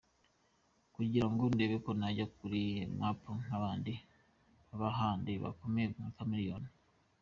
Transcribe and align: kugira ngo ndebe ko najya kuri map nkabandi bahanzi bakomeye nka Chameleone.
kugira 0.95 1.27
ngo 1.31 1.43
ndebe 1.53 1.75
ko 1.85 1.91
najya 1.99 2.25
kuri 2.37 2.61
map 2.99 3.19
nkabandi 3.41 3.93
bahanzi 4.79 5.31
bakomeye 5.43 5.87
nka 5.93 6.07
Chameleone. 6.15 6.69